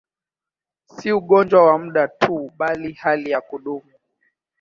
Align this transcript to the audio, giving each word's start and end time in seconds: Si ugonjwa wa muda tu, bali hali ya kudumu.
Si 0.95 1.07
ugonjwa 1.19 1.65
wa 1.67 1.77
muda 1.83 2.07
tu, 2.07 2.51
bali 2.57 2.93
hali 2.93 3.29
ya 3.31 3.41
kudumu. 3.41 3.91